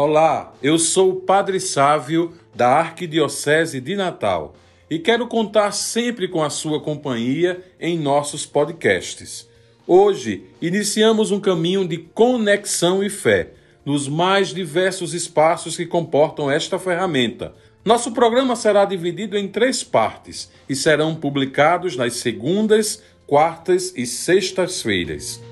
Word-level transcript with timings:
Olá, 0.00 0.54
eu 0.62 0.78
sou 0.78 1.10
o 1.10 1.16
Padre 1.22 1.58
Sávio 1.58 2.32
da 2.54 2.68
Arquidiocese 2.68 3.80
de 3.80 3.96
Natal 3.96 4.54
e 4.88 4.96
quero 4.96 5.26
contar 5.26 5.72
sempre 5.72 6.28
com 6.28 6.40
a 6.40 6.50
sua 6.50 6.80
companhia 6.80 7.64
em 7.80 7.98
nossos 7.98 8.46
podcasts. 8.46 9.48
Hoje 9.84 10.44
iniciamos 10.62 11.32
um 11.32 11.40
caminho 11.40 11.84
de 11.84 11.98
conexão 11.98 13.02
e 13.02 13.10
fé 13.10 13.50
nos 13.84 14.06
mais 14.06 14.54
diversos 14.54 15.14
espaços 15.14 15.76
que 15.76 15.84
comportam 15.84 16.48
esta 16.48 16.78
ferramenta. 16.78 17.52
Nosso 17.84 18.12
programa 18.12 18.54
será 18.54 18.84
dividido 18.84 19.36
em 19.36 19.48
três 19.48 19.82
partes 19.82 20.48
e 20.68 20.76
serão 20.76 21.16
publicados 21.16 21.96
nas 21.96 22.12
segundas, 22.18 23.02
quartas 23.26 23.92
e 23.96 24.06
sextas-feiras. 24.06 25.42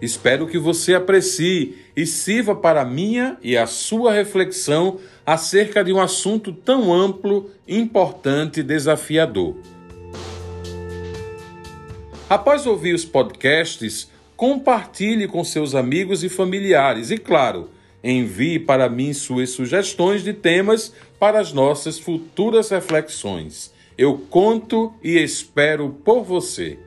Espero 0.00 0.46
que 0.46 0.58
você 0.58 0.94
aprecie 0.94 1.76
e 1.96 2.06
sirva 2.06 2.54
para 2.54 2.82
a 2.82 2.84
minha 2.84 3.36
e 3.42 3.56
a 3.56 3.66
sua 3.66 4.12
reflexão 4.12 4.98
acerca 5.26 5.82
de 5.82 5.92
um 5.92 6.00
assunto 6.00 6.52
tão 6.52 6.94
amplo, 6.94 7.50
importante 7.66 8.60
e 8.60 8.62
desafiador. 8.62 9.56
Após 12.30 12.66
ouvir 12.66 12.94
os 12.94 13.04
podcasts, 13.04 14.08
compartilhe 14.36 15.26
com 15.26 15.42
seus 15.42 15.74
amigos 15.74 16.22
e 16.22 16.28
familiares 16.28 17.10
e, 17.10 17.18
claro, 17.18 17.70
envie 18.04 18.58
para 18.58 18.88
mim 18.88 19.12
suas 19.12 19.50
sugestões 19.50 20.22
de 20.22 20.32
temas 20.32 20.92
para 21.18 21.40
as 21.40 21.52
nossas 21.52 21.98
futuras 21.98 22.70
reflexões. 22.70 23.72
Eu 23.96 24.16
conto 24.30 24.94
e 25.02 25.18
espero 25.18 25.90
por 26.04 26.22
você. 26.22 26.78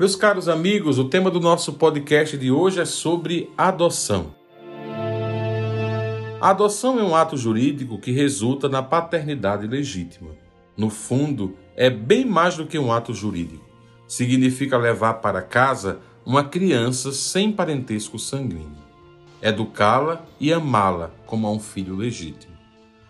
Meus 0.00 0.16
caros 0.16 0.48
amigos, 0.48 0.98
o 0.98 1.04
tema 1.04 1.30
do 1.30 1.38
nosso 1.38 1.74
podcast 1.74 2.38
de 2.38 2.50
hoje 2.50 2.80
é 2.80 2.86
sobre 2.86 3.50
adoção. 3.54 4.34
A 6.40 6.48
adoção 6.48 6.98
é 6.98 7.02
um 7.02 7.14
ato 7.14 7.36
jurídico 7.36 7.98
que 7.98 8.10
resulta 8.10 8.66
na 8.66 8.82
paternidade 8.82 9.66
legítima. 9.66 10.30
No 10.74 10.88
fundo, 10.88 11.54
é 11.76 11.90
bem 11.90 12.24
mais 12.24 12.56
do 12.56 12.64
que 12.64 12.78
um 12.78 12.90
ato 12.90 13.12
jurídico. 13.12 13.62
Significa 14.08 14.78
levar 14.78 15.20
para 15.20 15.42
casa 15.42 15.98
uma 16.24 16.44
criança 16.44 17.12
sem 17.12 17.52
parentesco 17.52 18.18
sanguíneo, 18.18 18.78
educá-la 19.42 20.24
e 20.40 20.50
amá-la 20.50 21.10
como 21.26 21.46
a 21.46 21.52
um 21.52 21.60
filho 21.60 21.94
legítimo. 21.94 22.54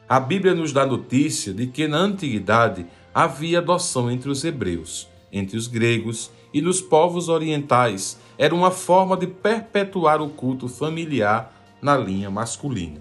A 0.08 0.18
Bíblia 0.18 0.56
nos 0.56 0.72
dá 0.72 0.84
notícia 0.84 1.54
de 1.54 1.68
que 1.68 1.86
na 1.86 1.98
antiguidade 1.98 2.84
havia 3.14 3.58
adoção 3.58 4.10
entre 4.10 4.28
os 4.28 4.42
hebreus, 4.42 5.08
entre 5.32 5.56
os 5.56 5.66
gregos 5.66 6.30
e 6.52 6.60
nos 6.60 6.80
povos 6.80 7.28
orientais 7.28 8.18
era 8.36 8.54
uma 8.54 8.70
forma 8.70 9.16
de 9.16 9.26
perpetuar 9.26 10.20
o 10.20 10.28
culto 10.28 10.68
familiar 10.68 11.54
na 11.80 11.96
linha 11.96 12.30
masculina. 12.30 13.00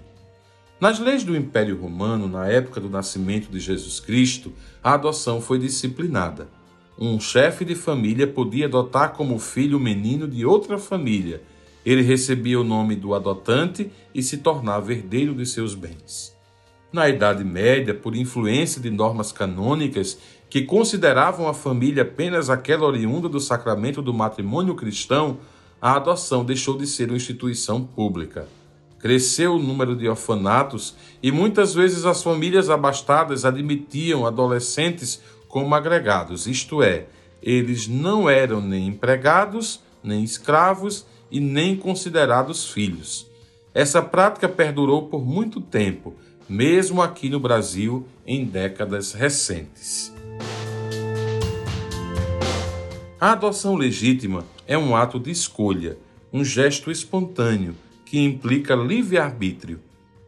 Nas 0.80 0.98
leis 0.98 1.22
do 1.22 1.36
Império 1.36 1.78
Romano, 1.78 2.26
na 2.26 2.46
época 2.48 2.80
do 2.80 2.88
nascimento 2.88 3.50
de 3.50 3.60
Jesus 3.60 4.00
Cristo, 4.00 4.52
a 4.82 4.94
adoção 4.94 5.40
foi 5.40 5.58
disciplinada. 5.58 6.48
Um 6.98 7.20
chefe 7.20 7.64
de 7.64 7.74
família 7.74 8.26
podia 8.26 8.66
adotar 8.66 9.12
como 9.12 9.38
filho 9.38 9.76
o 9.76 9.80
menino 9.80 10.26
de 10.26 10.46
outra 10.46 10.78
família. 10.78 11.42
Ele 11.84 12.02
recebia 12.02 12.60
o 12.60 12.64
nome 12.64 12.94
do 12.96 13.14
adotante 13.14 13.90
e 14.14 14.22
se 14.22 14.38
tornava 14.38 14.92
herdeiro 14.92 15.34
de 15.34 15.44
seus 15.44 15.74
bens. 15.74 16.34
Na 16.92 17.08
Idade 17.08 17.44
Média, 17.44 17.94
por 17.94 18.16
influência 18.16 18.80
de 18.80 18.90
normas 18.90 19.32
canônicas 19.32 20.18
que 20.50 20.62
consideravam 20.62 21.46
a 21.46 21.54
família 21.54 22.02
apenas 22.02 22.50
aquela 22.50 22.84
oriunda 22.84 23.28
do 23.28 23.38
sacramento 23.38 24.02
do 24.02 24.12
matrimônio 24.12 24.74
cristão, 24.74 25.38
a 25.80 25.94
adoção 25.94 26.44
deixou 26.44 26.76
de 26.76 26.88
ser 26.88 27.08
uma 27.08 27.16
instituição 27.16 27.84
pública. 27.84 28.48
Cresceu 28.98 29.54
o 29.54 29.62
número 29.62 29.94
de 29.94 30.08
orfanatos 30.08 30.96
e 31.22 31.30
muitas 31.30 31.72
vezes 31.72 32.04
as 32.04 32.20
famílias 32.22 32.68
abastadas 32.68 33.44
admitiam 33.44 34.26
adolescentes 34.26 35.22
como 35.48 35.74
agregados, 35.74 36.46
isto 36.46 36.82
é, 36.82 37.06
eles 37.42 37.88
não 37.88 38.28
eram 38.28 38.60
nem 38.60 38.88
empregados, 38.88 39.80
nem 40.02 40.22
escravos 40.22 41.06
e 41.30 41.40
nem 41.40 41.76
considerados 41.76 42.68
filhos. 42.68 43.26
Essa 43.72 44.02
prática 44.02 44.48
perdurou 44.48 45.06
por 45.06 45.24
muito 45.24 45.60
tempo, 45.60 46.14
mesmo 46.48 47.00
aqui 47.00 47.28
no 47.28 47.38
Brasil 47.40 48.06
em 48.26 48.44
décadas 48.44 49.12
recentes. 49.12 50.12
A 53.20 53.32
adoção 53.32 53.76
legítima 53.76 54.46
é 54.66 54.78
um 54.78 54.96
ato 54.96 55.20
de 55.20 55.30
escolha, 55.30 55.98
um 56.32 56.42
gesto 56.42 56.90
espontâneo 56.90 57.76
que 58.06 58.18
implica 58.18 58.74
livre-arbítrio, 58.74 59.78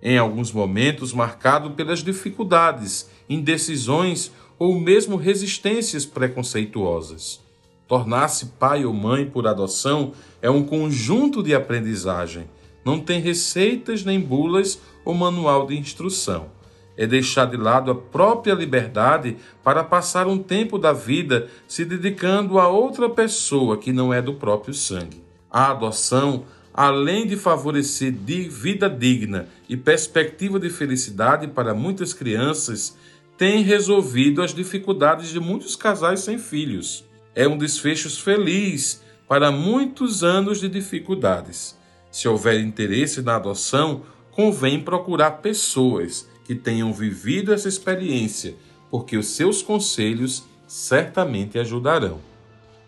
em 0.03 0.19
alguns 0.19 0.53
momentos 0.53 1.15
marcado 1.15 1.71
pelas 1.71 2.01
dificuldades, 2.01 3.09
indecisões 3.31 4.31
ou 4.59 4.79
mesmo 4.79 5.17
resistências 5.17 6.05
preconceituosas. 6.05 7.41
Tornar-se 7.89 8.45
pai 8.59 8.85
ou 8.85 8.93
mãe 8.93 9.25
por 9.25 9.47
adoção 9.47 10.13
é 10.43 10.51
um 10.51 10.63
conjunto 10.63 11.43
de 11.43 11.55
aprendizagem, 11.55 12.45
não 12.85 13.01
tem 13.01 13.23
receitas 13.23 14.05
nem 14.05 14.21
bulas 14.21 14.79
ou 15.03 15.15
manual 15.15 15.67
de 15.67 15.79
instrução 15.79 16.51
é 16.97 17.07
deixar 17.07 17.47
de 17.47 17.57
lado 17.57 17.91
a 17.91 17.95
própria 17.95 18.55
liberdade 18.55 19.37
para 19.63 19.83
passar 19.83 20.27
um 20.27 20.39
tempo 20.39 20.79
da 20.79 20.93
vida 20.93 21.49
se 21.67 21.85
dedicando 21.85 22.59
a 22.59 22.69
outra 22.69 23.09
pessoa 23.09 23.79
que 23.79 23.93
não 23.93 24.13
é 24.13 24.21
do 24.21 24.35
próprio 24.35 24.75
sangue. 24.75 25.23
A 25.51 25.71
adoção, 25.71 26.45
além 26.73 27.27
de 27.27 27.37
favorecer 27.37 28.13
vida 28.13 28.89
digna 28.89 29.49
e 29.69 29.77
perspectiva 29.77 30.59
de 30.59 30.71
felicidade 30.71 31.47
para 31.49 31.75
muitas 31.75 32.13
crianças, 32.13 32.97
tem 33.37 33.63
resolvido 33.63 34.43
as 34.43 34.55
dificuldades 34.55 35.31
de 35.31 35.41
muitos 35.41 35.75
casais 35.75 36.21
sem 36.21 36.39
filhos. 36.39 37.05
É 37.35 37.49
um 37.49 37.57
desfecho 37.57 38.11
feliz 38.23 39.03
para 39.27 39.51
muitos 39.51 40.23
anos 40.23 40.61
de 40.61 40.69
dificuldades. 40.69 41.77
Se 42.11 42.29
houver 42.29 42.61
interesse 42.61 43.23
na 43.23 43.37
adoção, 43.37 44.03
convém 44.31 44.81
procurar 44.81 45.43
pessoas 45.43 46.29
que 46.45 46.55
tenham 46.55 46.93
vivido 46.93 47.53
essa 47.53 47.69
experiência, 47.69 48.55
porque 48.91 49.17
os 49.17 49.27
seus 49.29 49.63
conselhos 49.63 50.45
certamente 50.67 51.59
ajudarão. 51.59 52.21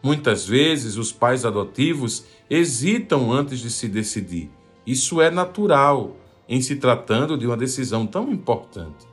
Muitas 0.03 0.47
vezes 0.47 0.97
os 0.97 1.13
pais 1.13 1.45
adotivos 1.45 2.25
hesitam 2.51 3.33
antes 3.33 3.61
de 3.61 3.71
se 3.71 3.89
decidir. 3.89 4.51
Isso 4.87 5.21
é 5.21 5.31
natural 5.31 6.17
em 6.49 6.61
se 6.61 6.77
tratando 6.77 7.39
de 7.39 7.47
uma 7.47 7.57
decisão 7.57 8.07
tão 8.07 8.31
importante. 8.31 9.07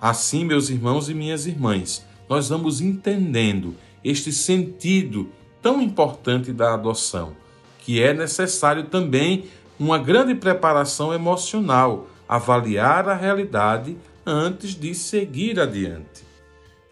Assim, 0.00 0.44
meus 0.44 0.68
irmãos 0.68 1.08
e 1.08 1.14
minhas 1.14 1.46
irmãs, 1.46 2.04
nós 2.28 2.48
vamos 2.50 2.80
entendendo 2.80 3.74
este 4.02 4.32
sentido 4.32 5.30
tão 5.62 5.80
importante 5.80 6.52
da 6.52 6.74
adoção, 6.74 7.34
que 7.78 8.02
é 8.02 8.12
necessário 8.12 8.84
também 8.84 9.44
uma 9.78 9.98
grande 9.98 10.34
preparação 10.34 11.12
emocional 11.12 12.06
avaliar 12.28 13.08
a 13.08 13.14
realidade 13.14 13.96
antes 14.26 14.74
de 14.74 14.94
seguir 14.94 15.60
adiante. 15.60 16.24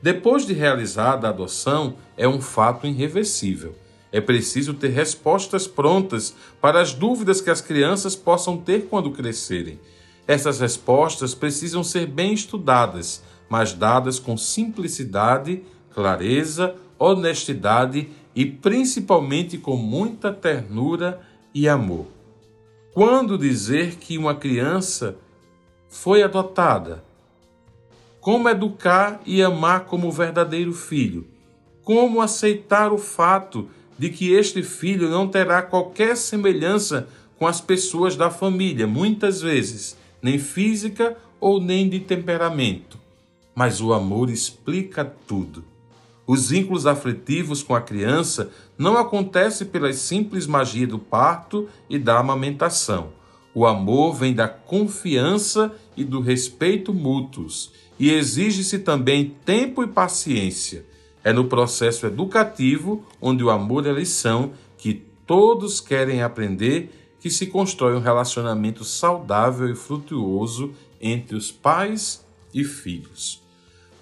Depois 0.00 0.44
de 0.44 0.52
realizada 0.52 1.26
a 1.26 1.30
adoção, 1.30 1.96
é 2.16 2.26
um 2.26 2.40
fato 2.40 2.86
irreversível. 2.86 3.74
É 4.10 4.20
preciso 4.20 4.74
ter 4.74 4.88
respostas 4.88 5.66
prontas 5.66 6.34
para 6.60 6.80
as 6.80 6.92
dúvidas 6.92 7.40
que 7.40 7.48
as 7.48 7.60
crianças 7.60 8.14
possam 8.14 8.58
ter 8.58 8.86
quando 8.88 9.12
crescerem. 9.12 9.80
Essas 10.26 10.60
respostas 10.60 11.34
precisam 11.34 11.82
ser 11.82 12.06
bem 12.06 12.34
estudadas, 12.34 13.22
mas 13.48 13.72
dadas 13.72 14.18
com 14.18 14.36
simplicidade, 14.36 15.62
clareza, 15.94 16.74
honestidade 16.98 18.10
e 18.34 18.44
principalmente 18.44 19.56
com 19.56 19.76
muita 19.76 20.32
ternura 20.32 21.20
e 21.54 21.68
amor. 21.68 22.06
Quando 22.94 23.38
dizer 23.38 23.96
que 23.96 24.18
uma 24.18 24.34
criança 24.34 25.16
foi 25.88 26.22
adotada? 26.22 27.02
Como 28.20 28.50
educar 28.50 29.18
e 29.24 29.42
amar 29.42 29.86
como 29.86 30.12
verdadeiro 30.12 30.74
filho? 30.74 31.26
Como 31.82 32.20
aceitar 32.20 32.92
o 32.92 32.98
fato 32.98 33.66
de 33.98 34.10
que 34.10 34.34
este 34.34 34.62
filho 34.62 35.08
não 35.08 35.26
terá 35.26 35.62
qualquer 35.62 36.18
semelhança 36.18 37.08
com 37.38 37.46
as 37.46 37.62
pessoas 37.62 38.14
da 38.14 38.28
família, 38.28 38.86
muitas 38.86 39.40
vezes, 39.40 39.96
nem 40.20 40.38
física 40.38 41.16
ou 41.40 41.58
nem 41.58 41.88
de 41.88 41.98
temperamento? 41.98 42.98
Mas 43.54 43.80
o 43.80 43.94
amor 43.94 44.28
explica 44.28 45.02
tudo. 45.26 45.64
Os 46.32 46.48
vínculos 46.48 46.86
afetivos 46.86 47.62
com 47.62 47.74
a 47.74 47.80
criança 47.82 48.50
não 48.78 48.96
acontecem 48.96 49.66
pela 49.66 49.92
simples 49.92 50.46
magia 50.46 50.86
do 50.86 50.98
parto 50.98 51.68
e 51.90 51.98
da 51.98 52.18
amamentação. 52.18 53.12
O 53.54 53.66
amor 53.66 54.14
vem 54.14 54.32
da 54.32 54.48
confiança 54.48 55.70
e 55.94 56.02
do 56.02 56.22
respeito 56.22 56.94
mútuos 56.94 57.70
e 57.98 58.10
exige-se 58.10 58.78
também 58.78 59.36
tempo 59.44 59.82
e 59.82 59.86
paciência. 59.86 60.86
É 61.22 61.34
no 61.34 61.44
processo 61.44 62.06
educativo, 62.06 63.04
onde 63.20 63.44
o 63.44 63.50
amor 63.50 63.86
é 63.86 63.92
lição, 63.92 64.52
que 64.78 65.02
todos 65.26 65.82
querem 65.82 66.22
aprender 66.22 67.14
que 67.20 67.28
se 67.28 67.46
constrói 67.48 67.94
um 67.94 68.00
relacionamento 68.00 68.86
saudável 68.86 69.70
e 69.70 69.76
frutuoso 69.76 70.72
entre 70.98 71.36
os 71.36 71.52
pais 71.52 72.24
e 72.54 72.64
filhos. 72.64 73.41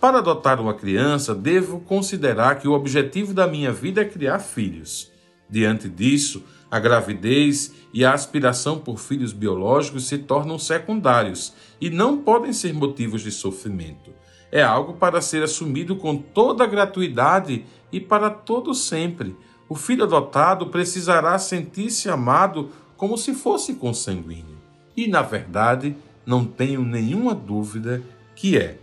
Para 0.00 0.18
adotar 0.18 0.58
uma 0.58 0.72
criança, 0.72 1.34
devo 1.34 1.78
considerar 1.80 2.58
que 2.58 2.66
o 2.66 2.72
objetivo 2.72 3.34
da 3.34 3.46
minha 3.46 3.70
vida 3.70 4.00
é 4.00 4.04
criar 4.06 4.38
filhos. 4.38 5.12
Diante 5.48 5.90
disso, 5.90 6.42
a 6.70 6.80
gravidez 6.80 7.74
e 7.92 8.02
a 8.02 8.14
aspiração 8.14 8.78
por 8.78 8.98
filhos 8.98 9.34
biológicos 9.34 10.08
se 10.08 10.16
tornam 10.16 10.58
secundários 10.58 11.52
e 11.78 11.90
não 11.90 12.16
podem 12.16 12.50
ser 12.50 12.72
motivos 12.72 13.20
de 13.20 13.30
sofrimento. 13.30 14.10
É 14.50 14.62
algo 14.62 14.94
para 14.94 15.20
ser 15.20 15.42
assumido 15.42 15.94
com 15.94 16.16
toda 16.16 16.66
gratuidade 16.66 17.66
e 17.92 18.00
para 18.00 18.30
todo 18.30 18.74
sempre. 18.74 19.36
O 19.68 19.74
filho 19.74 20.04
adotado 20.04 20.68
precisará 20.68 21.38
sentir-se 21.38 22.08
amado 22.08 22.70
como 22.96 23.18
se 23.18 23.34
fosse 23.34 23.74
consanguíneo. 23.74 24.56
E, 24.96 25.06
na 25.06 25.20
verdade, 25.20 25.94
não 26.24 26.44
tenho 26.44 26.82
nenhuma 26.82 27.34
dúvida 27.34 28.02
que 28.34 28.56
é. 28.56 28.78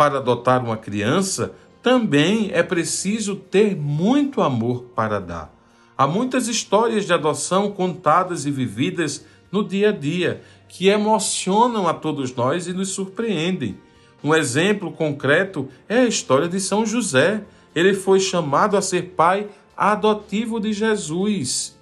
Para 0.00 0.16
adotar 0.16 0.64
uma 0.64 0.78
criança, 0.78 1.52
também 1.82 2.48
é 2.54 2.62
preciso 2.62 3.36
ter 3.36 3.76
muito 3.76 4.40
amor 4.40 4.84
para 4.94 5.20
dar. 5.20 5.54
Há 5.94 6.06
muitas 6.06 6.48
histórias 6.48 7.04
de 7.04 7.12
adoção 7.12 7.70
contadas 7.70 8.46
e 8.46 8.50
vividas 8.50 9.26
no 9.52 9.62
dia 9.62 9.90
a 9.90 9.92
dia 9.92 10.40
que 10.70 10.88
emocionam 10.88 11.86
a 11.86 11.92
todos 11.92 12.34
nós 12.34 12.66
e 12.66 12.72
nos 12.72 12.88
surpreendem. 12.92 13.78
Um 14.24 14.34
exemplo 14.34 14.90
concreto 14.90 15.68
é 15.86 15.98
a 15.98 16.08
história 16.08 16.48
de 16.48 16.60
São 16.60 16.86
José. 16.86 17.44
Ele 17.74 17.92
foi 17.92 18.20
chamado 18.20 18.78
a 18.78 18.80
ser 18.80 19.10
pai 19.14 19.50
adotivo 19.76 20.58
de 20.58 20.72
Jesus. 20.72 21.78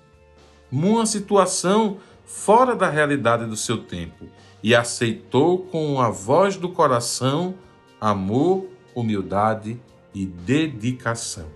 Uma 0.72 1.06
situação 1.06 1.98
fora 2.26 2.74
da 2.74 2.90
realidade 2.90 3.46
do 3.46 3.56
seu 3.56 3.78
tempo 3.78 4.26
e 4.60 4.74
aceitou 4.74 5.58
com 5.66 6.00
a 6.00 6.10
voz 6.10 6.56
do 6.56 6.68
coração 6.68 7.54
amor, 8.00 8.66
humildade 8.94 9.80
e 10.14 10.24
dedicação. 10.26 11.46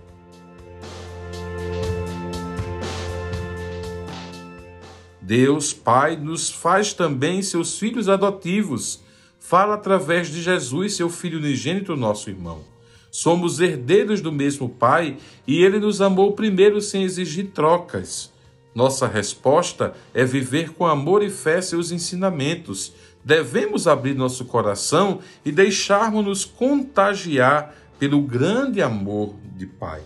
Deus 5.21 5.71
Pai 5.71 6.17
nos 6.17 6.49
faz 6.49 6.93
também 6.93 7.41
seus 7.41 7.79
filhos 7.79 8.09
adotivos. 8.09 9.01
Fala 9.39 9.75
através 9.75 10.27
de 10.27 10.41
Jesus, 10.41 10.95
seu 10.95 11.09
Filho 11.09 11.39
unigênito, 11.39 11.95
nosso 11.95 12.29
irmão. 12.29 12.61
Somos 13.09 13.59
herdeiros 13.59 14.19
do 14.19 14.31
mesmo 14.31 14.67
Pai 14.67 15.17
e 15.47 15.63
ele 15.63 15.79
nos 15.79 16.01
amou 16.01 16.33
primeiro 16.33 16.81
sem 16.81 17.03
exigir 17.03 17.51
trocas. 17.51 18.33
Nossa 18.75 19.07
resposta 19.07 19.93
é 20.13 20.25
viver 20.25 20.71
com 20.71 20.85
amor 20.85 21.23
e 21.23 21.29
fé 21.29 21.61
seus 21.61 21.91
ensinamentos. 21.91 22.93
Devemos 23.23 23.87
abrir 23.87 24.13
nosso 24.13 24.45
coração 24.45 25.19
e 25.45 25.51
deixarmos-nos 25.51 26.43
contagiar 26.43 27.73
pelo 27.97 28.21
grande 28.21 28.81
amor 28.81 29.35
de 29.55 29.65
Pai. 29.65 30.01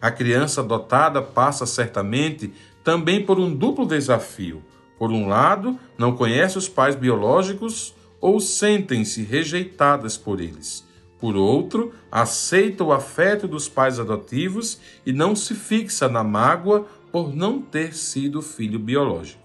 A 0.00 0.10
criança 0.10 0.60
adotada 0.60 1.20
passa 1.22 1.66
certamente 1.66 2.52
também 2.82 3.24
por 3.24 3.38
um 3.38 3.54
duplo 3.54 3.86
desafio. 3.86 4.62
Por 4.98 5.10
um 5.10 5.28
lado, 5.28 5.78
não 5.96 6.16
conhece 6.16 6.58
os 6.58 6.68
pais 6.68 6.96
biológicos 6.96 7.94
ou 8.20 8.40
sentem-se 8.40 9.22
rejeitadas 9.22 10.16
por 10.16 10.40
eles. 10.40 10.84
Por 11.20 11.36
outro, 11.36 11.94
aceita 12.10 12.82
o 12.82 12.92
afeto 12.92 13.46
dos 13.46 13.68
pais 13.68 14.00
adotivos 14.00 14.80
e 15.04 15.12
não 15.12 15.36
se 15.36 15.54
fixa 15.54 16.08
na 16.08 16.24
mágoa 16.24 16.86
por 17.12 17.34
não 17.34 17.60
ter 17.60 17.94
sido 17.94 18.40
filho 18.40 18.78
biológico. 18.78 19.39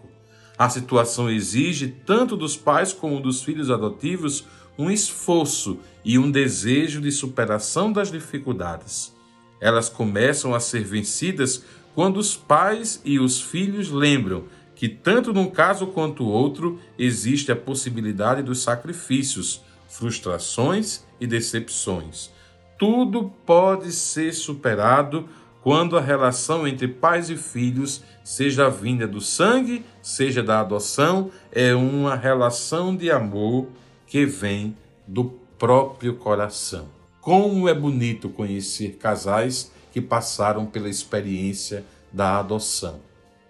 A 0.57 0.69
situação 0.69 1.30
exige, 1.30 1.94
tanto 2.06 2.38
dos 2.38 2.56
pais 2.56 2.94
como 2.94 3.19
dos 3.19 3.44
filhos 3.44 3.69
adotivos, 3.69 4.46
um 4.78 4.90
esforço 4.90 5.80
e 6.04 6.18
um 6.18 6.30
desejo 6.30 7.02
de 7.02 7.12
superação 7.12 7.92
das 7.92 8.12
dificuldades. 8.12 9.13
Elas 9.60 9.90
começam 9.90 10.54
a 10.54 10.60
ser 10.60 10.84
vencidas 10.84 11.63
quando 11.94 12.18
os 12.18 12.36
pais 12.36 13.02
e 13.04 13.19
os 13.19 13.42
filhos 13.42 13.90
lembram 13.90 14.46
que, 14.75 14.90
tanto 14.90 15.34
num 15.34 15.50
caso 15.50 15.88
quanto 15.88 16.25
outro, 16.25 16.80
existe 17.00 17.52
a 17.52 17.56
possibilidade 17.56 18.44
dos 18.44 18.62
sacrifícios, 18.62 19.62
frustrações 19.88 21.06
e 21.19 21.25
decepções. 21.25 22.30
Tudo 22.78 23.31
pode 23.46 23.92
ser 23.94 24.34
superado 24.34 25.30
quando 25.65 25.97
a 25.97 26.00
relação 26.00 26.67
entre 26.67 26.88
pais 26.88 27.31
e 27.31 27.35
filhos, 27.35 28.03
seja 28.23 28.69
vinda 28.69 29.07
do 29.07 29.19
sangue, 29.19 29.83
seja 30.00 30.44
da 30.44 30.59
adoção, 30.59 31.31
é 31.51 31.73
uma 31.73 32.15
relação 32.15 32.95
de 32.95 33.09
amor 33.09 33.69
que 34.06 34.27
vem 34.27 34.77
do 35.07 35.25
próprio 35.57 36.17
coração. 36.17 36.88
Como 37.19 37.67
é 37.67 37.73
bonito 37.73 38.29
conhecer 38.29 38.97
casais 38.97 39.71
que 39.91 40.00
passaram 40.00 40.67
pela 40.67 40.88
experiência 40.88 41.83
da 42.13 42.38
adoção. 42.38 43.00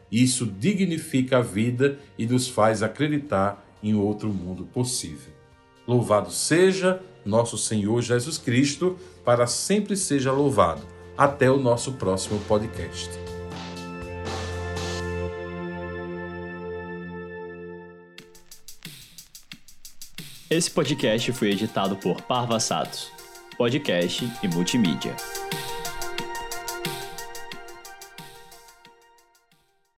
Isso 0.09 0.45
dignifica 0.45 1.39
a 1.39 1.41
vida 1.41 1.99
e 2.17 2.25
nos 2.25 2.47
faz 2.47 2.81
acreditar 2.81 3.61
em 3.83 3.93
outro 3.93 4.29
mundo 4.29 4.63
possível. 4.63 5.33
Louvado 5.85 6.31
seja 6.31 7.01
nosso 7.25 7.57
Senhor 7.57 8.01
Jesus 8.01 8.37
Cristo, 8.37 8.97
para 9.25 9.45
sempre 9.47 9.97
seja 9.97 10.31
louvado. 10.31 10.94
Até 11.17 11.49
o 11.49 11.57
nosso 11.57 11.93
próximo 11.93 12.39
podcast. 12.41 13.09
Esse 20.49 20.69
podcast 20.69 21.31
foi 21.31 21.51
editado 21.51 21.95
por 21.95 22.21
Parva 22.21 22.59
Satos, 22.59 23.11
podcast 23.57 24.29
e 24.43 24.47
multimídia. 24.49 25.15